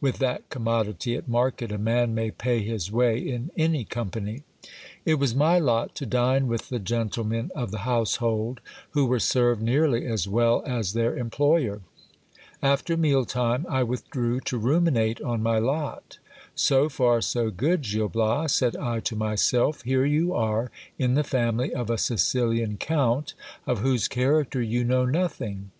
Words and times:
with 0.00 0.18
that 0.18 0.50
commodity 0.50 1.14
at 1.14 1.28
market, 1.28 1.70
a 1.70 1.78
man 1.78 2.12
may 2.12 2.32
pay 2.32 2.62
his 2.64 2.90
way 2.90 3.16
in 3.16 3.48
any 3.56 3.84
company. 3.84 4.42
It 5.04 5.20
was 5.20 5.36
my 5.36 5.60
lot 5.60 5.94
to 5.94 6.04
dine 6.04 6.48
with 6.48 6.68
the 6.68 6.80
gentlemen 6.80 7.52
of 7.54 7.70
the 7.70 7.82
household, 7.86 8.60
who 8.90 9.06
were 9.06 9.20
served 9.20 9.62
nearly 9.62 10.04
as 10.04 10.26
well 10.26 10.64
as 10.66 10.94
their 10.94 11.16
employer. 11.16 11.80
After 12.60 12.96
meal 12.96 13.24
time 13.24 13.66
I 13.68 13.84
withdrew 13.84 14.40
to 14.40 14.58
ruminate 14.58 15.20
on 15.20 15.44
my 15.44 15.60
lot. 15.60 16.18
So 16.56 16.88
far 16.88 17.20
so 17.20 17.48
good, 17.52 17.82
Gil 17.82 18.08
Bias! 18.08 18.54
said 18.54 18.74
I 18.76 18.98
to 18.98 19.14
myself: 19.14 19.82
here 19.82 20.04
you 20.04 20.34
are 20.34 20.72
in 20.98 21.14
the 21.14 21.22
family 21.22 21.72
of 21.72 21.88
a 21.88 21.98
Sicilian 21.98 22.78
count, 22.78 23.34
of 23.64 23.78
whose 23.78 24.08
character 24.08 24.60
you 24.60 24.82
know 24.82 25.04
nothing. 25.04 25.70